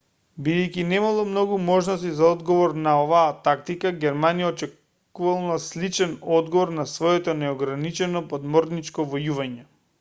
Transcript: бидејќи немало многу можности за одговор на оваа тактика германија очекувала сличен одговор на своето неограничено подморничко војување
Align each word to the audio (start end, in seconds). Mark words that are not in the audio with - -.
бидејќи 0.45 0.83
немало 0.91 1.25
многу 1.33 1.59
можности 1.65 2.13
за 2.19 2.29
одговор 2.37 2.73
на 2.85 2.93
оваа 3.01 3.35
тактика 3.49 3.91
германија 4.05 4.49
очекувала 4.55 5.59
сличен 5.69 6.19
одговор 6.41 6.75
на 6.81 6.89
своето 6.97 7.39
неограничено 7.45 8.27
подморничко 8.33 9.11
војување 9.17 9.67